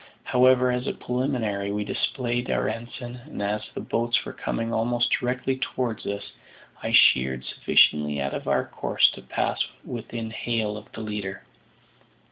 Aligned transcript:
However, 0.23 0.71
as 0.71 0.87
a 0.87 0.93
preliminary, 0.93 1.71
we 1.71 1.83
displayed 1.83 2.49
our 2.49 2.67
ensign, 2.67 3.17
and 3.27 3.39
as 3.39 3.69
the 3.75 3.81
boats 3.81 4.25
were 4.25 4.33
coming 4.33 4.73
almost 4.73 5.11
directly 5.19 5.57
towards 5.57 6.07
us, 6.07 6.31
I 6.81 6.91
sheered 6.91 7.45
sufficiently 7.45 8.19
out 8.19 8.33
of 8.33 8.47
our 8.47 8.65
course 8.65 9.11
to 9.11 9.21
pass 9.21 9.63
within 9.85 10.31
hail 10.31 10.75
of 10.75 10.91
the 10.93 11.01
leader. 11.01 11.43